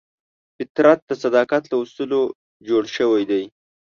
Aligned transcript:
فطرت 0.55 0.99
د 1.09 1.11
صداقت 1.23 1.63
له 1.71 1.75
اصولو 1.83 2.21
جوړ 2.67 2.83
شوی 2.95 3.23
دی. 3.31 3.43